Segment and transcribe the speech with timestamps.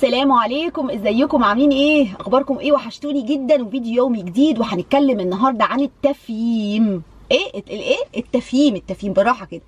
[0.00, 0.90] سلام عليكم.
[0.90, 3.62] ازيكم؟ عاملين إيه؟ اخباركم إيه؟ وحشتوني جدا.
[3.62, 7.02] وفيديو يومي جديد وهنتكلم النهارده عن التفييم.
[7.32, 9.60] إيه؟ الايه التفييم التفييم بالراحة كده.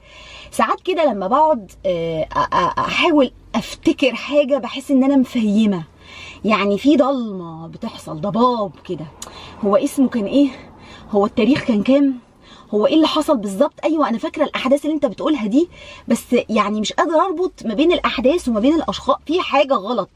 [0.51, 2.27] ساعات كده لما بقعد آه،
[2.79, 5.83] أحاول أفتكر حاجة بحس إن أنا مفيمه
[6.45, 9.07] يعني في ضلمة بتحصل ضباب كده.
[9.65, 10.49] هو اسمه كان إيه؟
[11.11, 12.15] هو التاريخ كان كام؟
[12.75, 15.69] هو إيه اللي حصل بالظبط؟ أيوه أنا فاكرة الأحداث اللي أنت بتقولها دي
[16.09, 19.17] بس يعني مش قادرة أربط ما بين الأحداث وما بين الأشخاص.
[19.27, 20.09] في حاجة غلط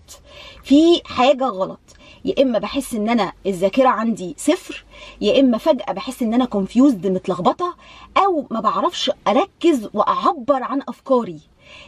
[0.62, 1.78] في حاجة غلط.
[2.24, 4.84] يا إما بحس إن أنا الذاكرة عندي صفر
[5.20, 7.76] يا إما فجأة بحس إن أنا confused متلخبطة
[8.16, 11.38] أو ما بعرفش أركز وأعبر عن أفكاري.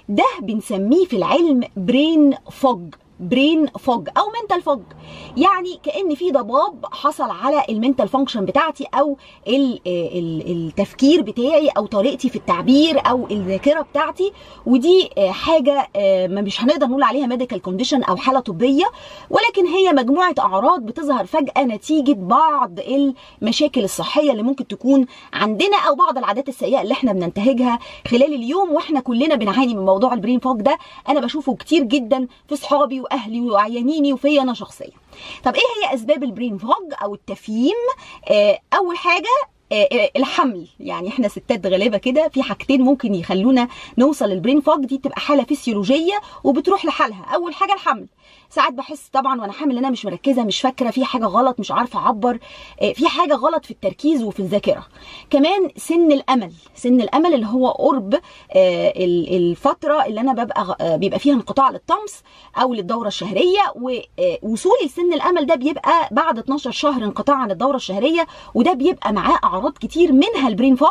[0.09, 4.81] ده بنسميه في العلم brain fog brain fog أو mental fog
[5.37, 9.17] يعني كأن في ضباب حصل على ال mental function بتاعتي أو
[9.49, 9.81] ال-
[10.51, 14.33] التفكير بتاعي أو طريقتي في التعبير أو الذاكرة بتاعتي.
[14.67, 18.85] ودي آه، حاجة آه، ما مش هنقدر نقول عليها medical condition أو حالة طبية
[19.31, 25.95] ولكن هي مجموعة أعراض بتظهر فجأة نتيجة بعض المشاكل الصحية اللي ممكن تكون عندنا أو
[25.95, 28.73] بعض العادات السيئة اللي إحنا بننتهجها خلال اليوم.
[28.73, 30.79] وإحنا كلنا بنعاني من موضوع ال brain fog ده.
[31.09, 34.91] أنا بشوفه كتير جدا في صحابي واهلي وعيانيني وفيا أنا شخصيا.
[35.45, 37.75] طب إيه هي أسباب البرين فوج أو التفييم
[38.31, 39.31] آه أول حاجة
[40.17, 40.67] الحمل.
[40.81, 45.45] يعني إحنا ستات غلابة كده في حاجتين ممكن يخلونا نوصل للبرين فوج دي بتبقى حالة
[45.45, 47.25] فسيولوجيه وبتروح لحالها.
[47.35, 48.07] أول حاجة الحمل.
[48.51, 51.71] ساعات بحس طبعا وأنا حامل إن أنا مش مركزة مش فاكرة في حاجة غلط مش
[51.73, 52.39] عارفة أعبر.
[52.83, 54.87] آه، في حاجة غلط في التركيز وفي الذاكرة.
[55.31, 56.53] كمان سن الأمل.
[56.75, 61.71] سن الأمل اللي هو قرب آه، ال- الفترة اللي أنا ببقى آه، بيبقى فيها انقطاع
[61.71, 62.23] للطمس
[62.57, 68.27] أو للدورة الشهرية ووصولي لسن الأمل ده بيبقى بعد 12 شهر انقطاع عن الدورة الشهرية
[68.55, 70.89] وده بيبقى معاه أعراض كتير منها ال brain fog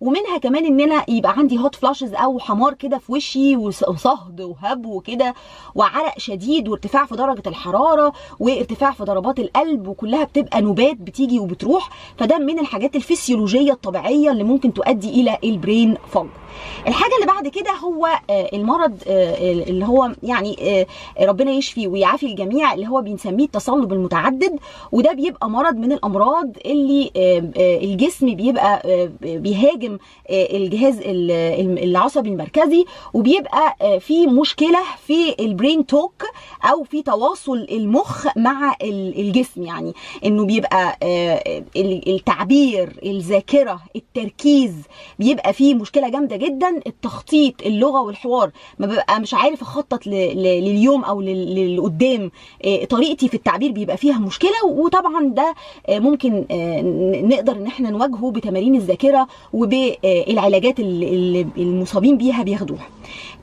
[0.00, 4.40] ومنها كمان إن أنا يبقى عندي hot flashes أو حمار كده في وشي وص- وصهد
[4.40, 5.34] وهب وكده
[5.74, 11.90] وعرق شديد وارتفاع في درجة الحرارة وارتفاع في ضربات القلب وكلها بتبقى نوبات بتيجي وبتروح
[12.18, 16.26] فده من الحاجات الفسيولوجية الطبيعية اللي ممكن تؤدي إلى ال brain fog
[16.86, 20.86] الحاجة اللي بعد كده هو آه، المرض آه، اللي هو يعني آه،
[21.26, 24.58] ربنا يشفي ويعافي الجميع اللي هو بنسميه التصلب المتعدد
[24.92, 27.10] وده بيبقى مرض من الأمراض اللي
[27.56, 29.10] الجسم بيبقى آه،
[29.86, 29.98] بيهاجم
[30.30, 31.00] آه، الجهاز
[31.82, 36.22] العصبي المركزي وبيبقى آه، في مشكلة في البرين توك
[36.64, 39.62] أو في تواصل المخ مع ال- الجسم.
[39.62, 39.92] يعني
[40.24, 44.72] إنه بيبقى آه، ال- التعبير الذاكرة التركيز
[45.18, 46.80] بيبقى فيه مشكلة جامدة جدا.
[46.86, 48.50] التخطيط اللغة والحوار.
[48.78, 52.30] ما ببقى مش عارف أخطط لليوم أو لل- للقدام.
[52.90, 55.54] طريقتي في التعبير بيبقى فيها مشكلة وطبعا ده
[55.90, 56.44] ممكن
[57.28, 62.86] نقدر إن إحنا نواجهه بتمارين الذاكرة وبالعلاجات اللي اللي المصابين بيها بياخدوها.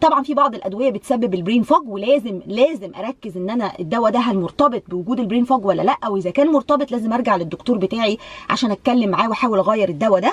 [0.01, 4.37] طبعا في بعض الأدوية بتسبب البرين فوج ولازم لازم أركز إن أنا الدواء ده هل
[4.39, 8.17] مرتبط بوجود البرين فوج ولا لأ؟ وإذا كان مرتبط لازم أرجع للدكتور بتاعي
[8.49, 10.31] عشان أتكلم معاه وأحاول أغير الدواء ده.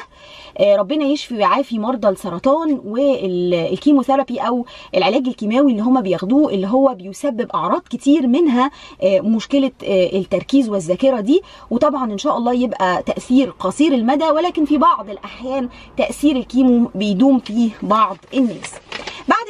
[0.58, 6.66] آه، ربنا يشفي ويعافي مرضى السرطان وال chemotherapy أو العلاج الكيماوي اللي هم بياخدوه اللي
[6.66, 8.70] هو بيسبب أعراض كتير منها
[9.02, 11.42] آه، مشكلة آه، التركيز والذاكرة دي.
[11.70, 16.90] وطبعا إن شاء الله يبقى تأثير قصير المدى ولكن في بعض الأحيان تأثير ال chemo
[16.94, 18.70] بيدوم فيه بعض الناس.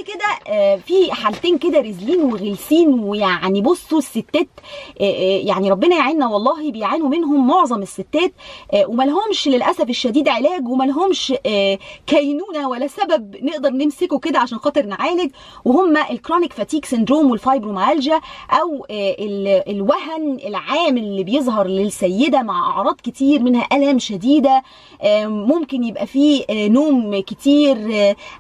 [0.06, 4.48] كده آه، في حالتين كده رزلين وغلسين ويعني بصوا الستات
[5.00, 8.32] آه، آه، يعني ربنا يعيننا والله بيعانوا منهم معظم الستات
[8.86, 11.32] وملهمش للأسف الشديد علاج وملهمش
[12.06, 15.30] كينونة ولا سبب نقدر نمسكه كده عشان خاطر نعالج
[15.64, 22.70] وهم ال chronic fatigue syndrome وال fibromyalgia أو ال- الوهن العام اللي بيظهر للسيدة مع
[22.70, 24.62] أعراض كتير منها الام شديدة
[25.26, 27.76] ممكن يبقى فيه نوم كتير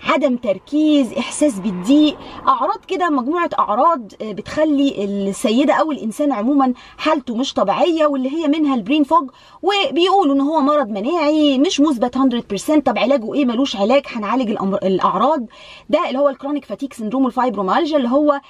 [0.02, 2.18] عدم تركيز إحساس بالضيق
[2.48, 8.48] أعراض كده مجموعة أعراض آه، بتخلي السيدة أو الإنسان عموما حالته مش طبيعية واللي هي
[8.48, 9.30] منها ال brain fog
[9.62, 14.02] وبيقولوا إن هو مرض مناعي مش مثبت 100% طب علاجه إيه؟ ملوش علاج.
[14.06, 14.50] هنعالج.
[14.82, 15.46] الأعراض.
[15.90, 18.40] ده اللي هو ال chronic fatigue syndrome وال fibromyalgia اللي هو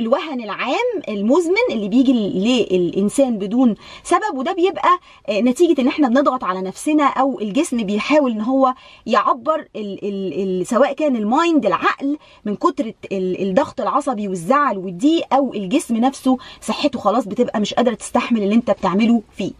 [0.00, 4.34] الوهن العام المزمن اللي بيجي للإنسان بدون سبب.
[4.34, 4.98] وده بيبقى
[5.28, 8.74] آه، نتيجة إن إحنا بنضغط على نفسنا أو الجسم بيحاول إن هو
[9.06, 14.78] يعبر ال ال ال سواء كان ال mind العقل من كتر ال- الضغط العصبي والزعل
[14.78, 19.52] والضيق أو الجسم نفسه صحته خلاص بتبقى مش قادرة تستحمل اللي انت بتعمله فيه.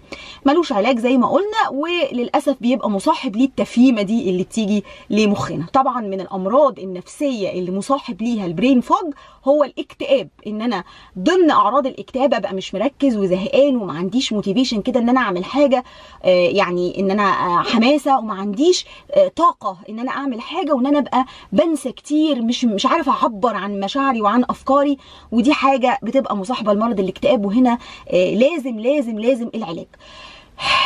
[0.47, 5.67] ملوش علاج زي ما قلنا وللأسف بيبقى مصاحب ليه التفهيمه دي اللي بتيجي لمخنا.
[5.73, 9.15] طبعا من الأمراض النفسية اللي مصاحب ليها ال brain fog
[9.45, 10.29] هو الاكتئاب.
[10.47, 10.85] إن أنا
[11.19, 15.85] ضمن أعراض الاكتئاب أبقى مش مركز وزهقان وما عنديش motivation كده إن أنا أعمل حاجة
[16.25, 20.87] آه، يعني إن أنا آه، حماسة وما عنديش آه، طاقة إن أنا أعمل حاجة وإن
[20.87, 24.97] أنا أبقى بنسى كتير مش مش عارف أعبر عن مشاعري وعن أفكاري
[25.33, 27.79] ودي حاجة بتبقى مصاحبة لمرض الاكتئاب وهنا
[28.13, 29.87] آه لازم لازم لازم العلاج.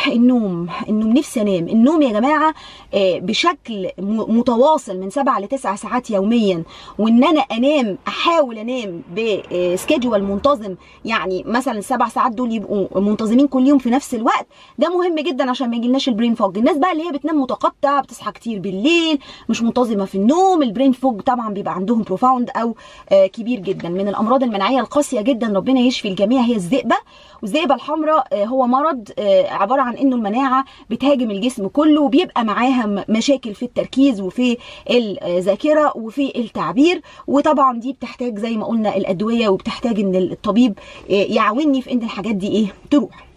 [0.07, 1.67] النوم النوم نفسي أنام.
[1.67, 2.53] النوم يا جماعة
[2.93, 6.63] آه، بشكل متواصل من سبعة لتسع ساعات يوميا.
[6.99, 10.75] وإن أنا أنام أحاول أنام بسكيدجول منتظم.
[11.05, 14.47] يعني مثلا السبع ساعات دول يبقوا منتظمين كل يوم في نفس الوقت.
[14.79, 17.99] ده مهم جدا عشان ما يجيلناش ال brain fog الناس بقى اللي هي بتنام متقطع
[18.01, 19.19] بتصحى كتير بالليل
[19.49, 20.63] مش منتظمة في النوم.
[20.63, 22.75] ال brain fog طبعا بيبقى عندهم profound أو
[23.11, 23.89] آه، كبير جدا.
[23.89, 26.95] من الأمراض المناعية القاسية جدا ربنا يشفي الجميع هي الذئبة.
[27.41, 33.05] والذئبة الحمراء آه، هو مرض آه، عبارة عن إنه المناعة بتهاجم الجسم كله وبيبقى معاها
[33.09, 34.57] مشاكل في التركيز وفي
[34.91, 37.01] الذاكرة وفي التعبير.
[37.27, 40.79] وطبعا دي بتحتاج زي ما قلنا الأدوية وبتحتاج إن الطبيب
[41.09, 43.27] يعاوني في إن الحاجات دي إيه تروح.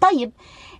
[0.00, 0.30] طيب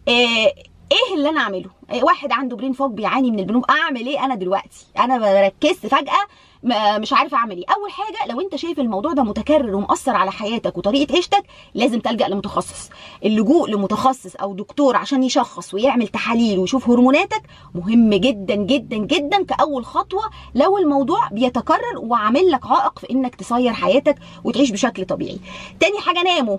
[0.08, 0.52] آه
[0.92, 4.34] إيه اللي أنا أعمله؟ آه واحد عنده برين فوج بيعاني من البنوم أعمل إيه أنا
[4.34, 6.22] دلوقتي؟ أنا بركزت فجأة
[6.62, 7.64] مش عارفه اعمل إيه.
[7.76, 11.42] اول حاجة لو انت شايف الموضوع ده متكرر ومأثر على حياتك وطريقة عيشتك
[11.74, 12.90] لازم تلجأ لمتخصص.
[13.24, 17.42] اللجوء لمتخصص أو دكتور عشان يشخص ويعمل تحاليل ويشوف هرموناتك
[17.74, 19.42] مهم جدا جدا جدا.
[19.44, 20.22] كأول خطوة
[20.54, 25.38] لو الموضوع بيتكرر وعامل لك عائق في انك تسير حياتك وتعيش بشكل طبيعي.
[25.80, 26.58] تاني حاجة ناموا.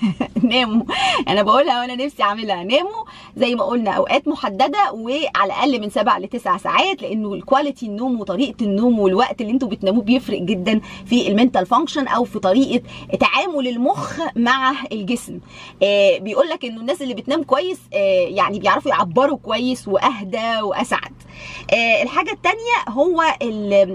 [0.42, 0.84] ناموا.
[1.28, 2.64] أنا بقولها وأنا نفسي اعملها.
[2.64, 3.04] ناموا
[3.36, 8.20] زي ما قلنا أوقات محددة وعلى الأقل من سبع لتسع ساعات لأنه ال quality النوم
[8.20, 12.82] وطريقة النوم والوقت اللي أنتوا بتناموه بيفرق جدا في ال mental function أو في طريقة
[13.20, 15.38] تعامل المخ مع الجسم.
[15.82, 21.12] آه بيقول لك إنه الناس اللي بتنام كويس آه يعني بيعرفوا يعبروا كويس وأهدى وأسعد.
[22.02, 23.22] الحاجة الثانية هو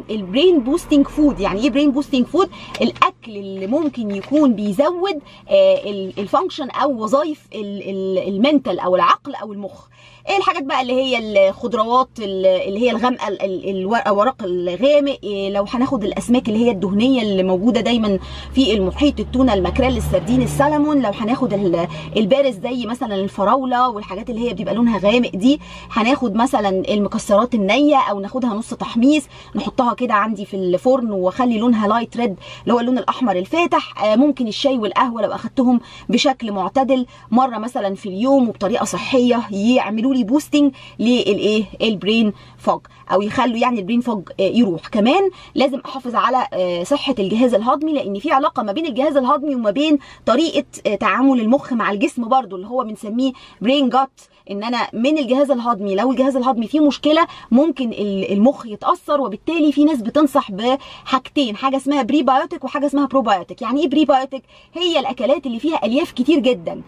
[0.09, 2.49] ال brain boosting food يعني إيه brain boosting food
[2.81, 5.75] الأكل اللي ممكن يكون بيزود آه
[6.17, 9.85] ال function أو وظائف ال mental أو العقل أو المخ.
[10.29, 13.69] إيه الحاجات بقى اللي هي الخضروات اللي هي الغامقة ال- ال-
[14.07, 18.19] الورق الغامق إيه لو هناخد الأسماك اللي هي الدهنية اللي موجودة دايما
[18.55, 21.87] في المحيط التونة الماكريل السردين السلمون لو هناخد ال-
[22.17, 25.59] berries زي مثلا الفراولة والحاجات اللي هي بيبقى لونها غامق دي
[25.91, 29.23] هناخد مثلا المكسرات النية أو ناخدها نص تحميص
[29.55, 34.15] نحطها كده عندي في الفرن وأخلي لونها light red اللي هو اللون الأحمر الفاتح آه،
[34.15, 35.79] ممكن الشاي والقهوة لو أخدتهم
[36.09, 42.81] بشكل معتدل مرة مثلا في اليوم وبطريقة صحية يعملوا لي boosting للايه ال brain fog
[43.11, 44.87] أو يخلوا يعني ال brain fog آه، يروح.
[44.87, 49.55] كمان لازم أحافظ على آه، صحة الجهاز الهضمي لأن في علاقة ما بين الجهاز الهضمي
[49.55, 54.21] وما بين طريقة آه، تعامل المخ مع الجسم برضو اللي هو بنسميه brain gut
[54.51, 59.71] إن أنا من الجهاز الهضمي لو الجهاز الهضمي فيه مشكلة ممكن ال- المخ يتأثر وبالتالي
[59.71, 64.43] في ناس بتنصح بحاجتين حاجة اسمها prebiotic وحاجة اسمها بروبايوتيك يعني إيه prebiotic
[64.73, 66.81] هي الأكلات اللي فيها ألياف كتير جدا.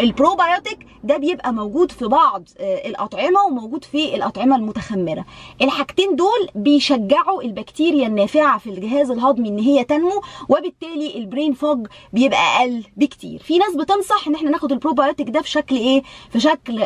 [0.00, 2.48] البروبايوتيك ده بيبقى موجود في بعض
[2.86, 5.24] الأطعمة وموجود في الأطعمة المتخمرة.
[5.62, 11.86] الحاجتين دول بيشجعوا البكتيريا النافعة في الجهاز الهضمي إن هي تنمو وبالتالي ال brain fog
[12.12, 13.38] بيبقى أقل بكتير.
[13.42, 16.02] في ناس بتنصح إن إحنا ناخد البروبايوتيك ده في شكل إيه؟
[16.32, 16.82] في شكل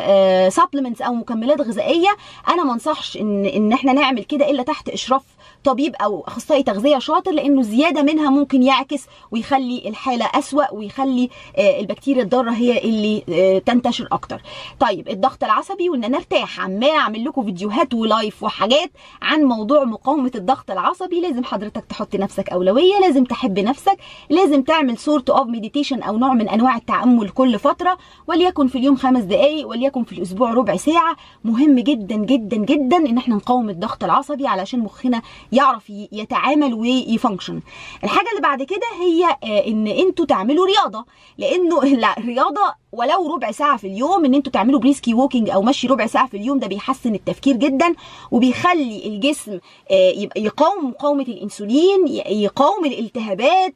[0.51, 2.09] supplements أو مكملات غذائية.
[2.49, 5.21] أنا ما أنصحش إن إن إحنا نعمل كده إلا تحت إشراف
[5.63, 11.79] طبيب أو أخصائي تغذية شاطر لأنه زيادة منها ممكن يعكس ويخلي الحالة أسوأ ويخلي آه،
[11.79, 14.41] البكتيريا الضارة هي اللي آه، تنتشر أكتر.
[14.79, 18.91] طيب الضغط العصبي وإن أنا ارتاح عمال أعمل لكم فيديوهات و live وحاجات
[19.21, 23.97] عن موضوع مقاومة الضغط العصبي لازم حضرتك تحط نفسك أولوية لازم تحب نفسك
[24.29, 28.95] لازم تعمل sort of meditation أو نوع من أنواع التأمل كل فترة وليكن في اليوم
[28.95, 31.15] خمس دقائق وليكن في الأسبوع ربع ساعة.
[31.43, 37.61] مهم جدا جدا جدا إن إحنا نقاوم الضغط العصبي علشان مخنا يعرف يتعامل وي function
[38.03, 41.05] الحاجة اللي بعد كده هي آه، إن أنتوا تعملوا رياضة.
[41.37, 45.87] لأنه لا، الرياضه ولو ربع ساعة في اليوم إن أنتوا تعملوا brisk walking أو مشي
[45.87, 47.93] ربع ساعة في اليوم ده بيحسن التفكير جدا
[48.31, 49.59] وبيخلي الجسم
[49.91, 53.73] آه، يقاوم مقاومة الإنسولين يقاوم الالتهابات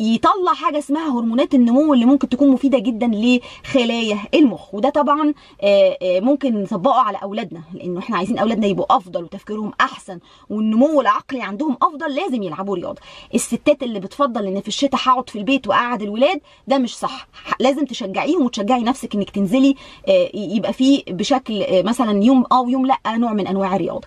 [0.00, 4.74] يطلع حاجة اسمها هرمونات النمو اللي ممكن تكون مفيدة جدا لخلايا المخ.
[4.74, 9.72] وده طبعا آه، آه، ممكن نطبقه على أولادنا لأنه إحنا عايزين أولادنا يبقوا أفضل وتفكيرهم
[9.80, 10.18] أحسن
[10.50, 13.00] والنمو العقلي عندهم أفضل لازم يلعبوا رياضة.
[13.34, 17.28] الستات اللي بتفضل إن في الشتاء هقعد في البيت واقعد الولاد ده مش صح.
[17.60, 19.74] لازم تشجعيهم وتشجعي نفسك إنك تنزلي
[20.34, 24.06] يبقى في بشكل آه، مثلا يوم آه ويوم لأ نوع من أنواع الرياضة.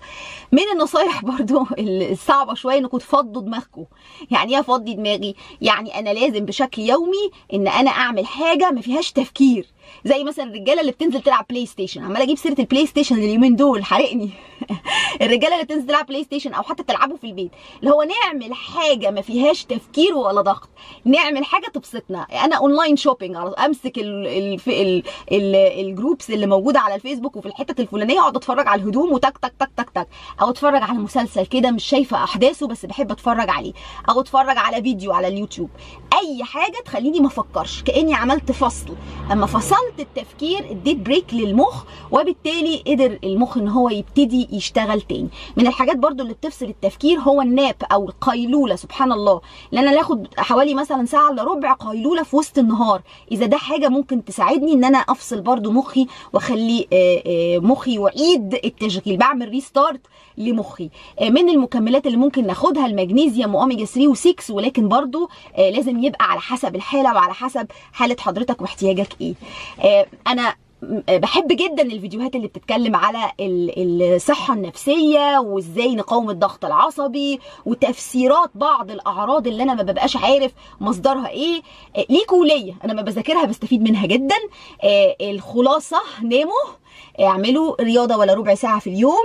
[0.52, 3.84] من النصايح برضو الصعبة شوية انكم تفضوا دماغكم
[4.30, 9.12] يعني إيه أفضي دماغي؟ يعني أنا لازم بشكل يومي إن أنا أعمل حاجة ما فيهاش
[9.12, 9.66] تفكير.
[10.04, 14.30] زي مثلا الرجاله اللي بتنزل تلعب PlayStation عماله أجيب سيره ال PlayStation اليومين دول حرقني.
[15.22, 19.20] الرجاله اللي بتنزل تلعب PlayStation أو حتى تلعبوا في البيت اللي هو نعمل حاجة ما
[19.20, 20.68] فيهاش تفكير ولا ضغط.
[21.04, 22.26] نعمل حاجة تبسطنا.
[22.44, 25.02] أنا online shopping امسك ال ال ال
[25.32, 29.38] ال ال groups اللي موجوده على الفيسبوك وفي الحتت الفلانيه اقعد اتفرج على الهدوم وتك
[29.38, 30.08] تك تك تك تك.
[30.42, 33.72] أو اتفرج على مسلسل كده مش شايفه احداثه بس بحب اتفرج عليه.
[34.10, 35.70] أو اتفرج على فيديو على اليوتيوب.
[36.14, 38.94] اي حاجة تخليني ما افكرش كاني عملت فصل.
[39.32, 45.28] اما فصلت التفكير اديت break للمخ وبالتالي قدر المخ إن هو يبتدي يشتغل تاني.
[45.56, 49.40] من الحاجات برضو اللي بتفصل التفكير هو ال nap أو القيلولة سبحان الله.
[49.72, 53.02] لأن أنا ناخد حوالي مثلا ساعة إلا ربع قيلولة في وسط النهار.
[53.32, 56.86] إذا ده حاجة ممكن تساعدني إن أنا أفصل برضو مخي وأخلي
[57.62, 60.00] مخي يعيد التشغيل بعمل restart
[60.38, 60.90] لمخي.
[61.22, 66.76] من المكملات اللي ممكن ناخدها المغنيسيوم واوميجا 3 و6 ولكن برضو لازم يبقى على حسب
[66.76, 69.34] الحالة وعلى حسب حالة حضرتك واحتياجك إيه.
[70.26, 70.54] أنا
[71.08, 79.46] بحب جدا الفيديوهات اللي بتتكلم على الصحة النفسية وإزاي نقاوم الضغط العصبي وتفسيرات بعض الأعراض
[79.46, 81.62] اللي أنا ما ببقاش عارف مصدرها إيه.
[82.10, 84.36] ليكوا وليا أنا ما بذاكرها بستفيد منها جدا.
[85.20, 86.64] الخلاصة ناموا
[87.20, 89.24] اعملوا رياضة ولا ربع ساعة في اليوم.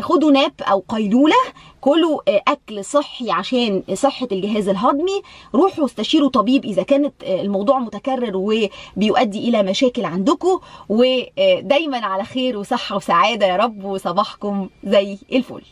[0.00, 1.36] خدوا ناب أو قيلولة
[1.80, 5.22] كلوا أكل صحي عشان صحة الجهاز الهضمي.
[5.54, 10.60] روحوا استشيروا طبيب إذا كانت الموضوع متكرر وبيؤدي إلى مشاكل عندكم.
[10.88, 13.46] ودايما على خير وصحة وسعادة.
[13.46, 15.62] يا رب وصباحكم زي الفل.